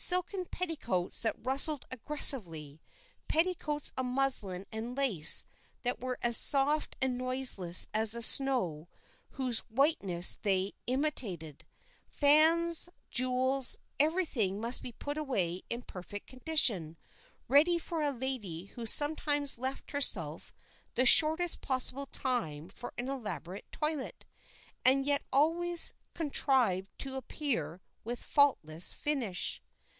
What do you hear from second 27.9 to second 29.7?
with faultless finish.